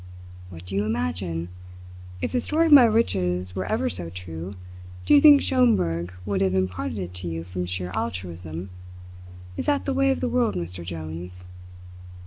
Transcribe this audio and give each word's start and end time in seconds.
What 0.49 0.65
do 0.65 0.75
you 0.75 0.83
imagine? 0.83 1.49
If 2.23 2.31
the 2.31 2.41
story 2.41 2.65
of 2.65 2.71
my 2.71 2.85
riches 2.85 3.55
were 3.55 3.67
ever 3.71 3.87
so 3.87 4.09
true, 4.09 4.55
do 5.05 5.13
you 5.13 5.21
think 5.21 5.43
Schomberg 5.43 6.11
would 6.25 6.41
have 6.41 6.55
imparted 6.55 6.97
it 6.97 7.13
to 7.13 7.27
you 7.27 7.43
from 7.43 7.67
sheer 7.67 7.91
altruism? 7.93 8.71
Is 9.57 9.67
that 9.67 9.85
the 9.85 9.93
way 9.93 10.09
of 10.09 10.19
the 10.19 10.27
world, 10.27 10.55
Mr. 10.55 10.83
Jones?" 10.83 11.45